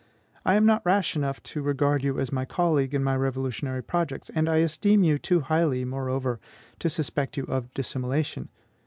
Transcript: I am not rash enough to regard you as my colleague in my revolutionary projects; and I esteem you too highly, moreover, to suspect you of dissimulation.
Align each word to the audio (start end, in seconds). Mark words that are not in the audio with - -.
I 0.43 0.55
am 0.55 0.65
not 0.65 0.83
rash 0.83 1.15
enough 1.15 1.43
to 1.43 1.61
regard 1.61 2.03
you 2.03 2.19
as 2.19 2.31
my 2.31 2.43
colleague 2.43 2.95
in 2.95 3.03
my 3.03 3.15
revolutionary 3.15 3.83
projects; 3.83 4.31
and 4.33 4.49
I 4.49 4.55
esteem 4.55 5.03
you 5.03 5.19
too 5.19 5.41
highly, 5.41 5.85
moreover, 5.85 6.39
to 6.79 6.89
suspect 6.89 7.37
you 7.37 7.43
of 7.43 7.71
dissimulation. 7.75 8.49